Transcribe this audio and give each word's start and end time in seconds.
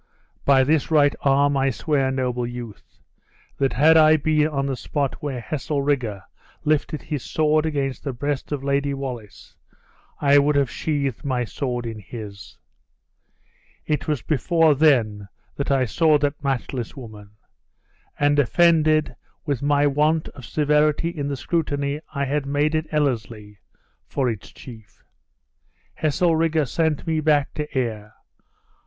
"By 0.45 0.63
this 0.63 0.89
right 0.89 1.13
arm, 1.21 1.55
I 1.55 1.69
swear, 1.69 2.09
noble 2.09 2.47
youth, 2.47 2.97
that 3.59 3.73
had 3.73 3.97
I 3.97 4.17
been 4.17 4.47
on 4.47 4.65
the 4.65 4.75
spot 4.75 5.21
when 5.21 5.39
Heselrigge, 5.39 6.23
lifted 6.63 7.03
his 7.03 7.21
sword 7.21 7.67
against 7.67 8.03
the 8.03 8.11
breast 8.11 8.51
of 8.51 8.63
Lady 8.63 8.95
Wallace, 8.95 9.55
I 10.19 10.39
would 10.39 10.55
have 10.55 10.71
sheathed 10.71 11.23
my 11.23 11.43
sword 11.43 11.85
in 11.85 11.99
his. 11.99 12.57
It 13.85 14.07
was 14.07 14.23
before 14.23 14.73
then 14.73 15.27
that 15.55 15.69
I 15.69 15.85
saw 15.85 16.17
that 16.17 16.43
matchless 16.43 16.97
woman; 16.97 17.29
and 18.19 18.39
offended 18.39 19.15
with 19.45 19.61
my 19.61 19.85
want 19.85 20.29
of 20.29 20.45
severity 20.45 21.09
in 21.09 21.27
the 21.27 21.37
scrutiny 21.37 22.01
I 22.11 22.25
had 22.25 22.47
made 22.47 22.73
at 22.73 22.87
Ellerslie 22.91 23.59
for 24.07 24.31
its 24.31 24.51
chief. 24.51 25.03
Heselrigge 25.93 26.67
sent 26.67 27.05
me 27.05 27.19
back 27.19 27.53
to 27.53 27.67
Ayr. 27.77 28.15